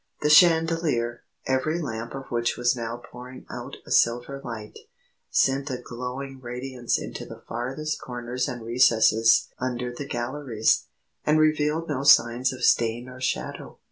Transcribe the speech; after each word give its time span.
The 0.23 0.31
chandelier, 0.31 1.25
every 1.45 1.79
lamp 1.79 2.15
of 2.15 2.31
which 2.31 2.57
was 2.57 2.75
now 2.75 2.97
pouring 2.97 3.45
out 3.51 3.77
a 3.85 3.91
silver 3.91 4.41
light, 4.43 4.79
sent 5.29 5.69
a 5.69 5.77
glowing 5.77 6.41
radiance 6.41 6.97
into 6.97 7.23
the 7.23 7.43
farthest 7.47 8.01
corners 8.01 8.47
and 8.47 8.65
recesses 8.65 9.49
under 9.59 9.93
the 9.93 10.05
galleries, 10.07 10.87
and 11.23 11.37
revealed 11.39 11.87
no 11.87 12.01
signs 12.01 12.51
of 12.51 12.63
stain 12.63 13.07
or 13.07 13.21
shadow. 13.21 13.77